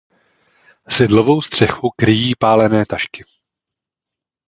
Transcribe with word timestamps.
Sedlovou 0.89 1.41
střechu 1.41 1.89
kryjí 1.95 2.35
pálené 2.39 2.85
tašky. 2.85 3.23